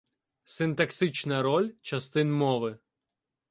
Синтаксична 0.45 1.43
роль 1.43 1.71
частин 1.81 2.33
мови 2.33 2.77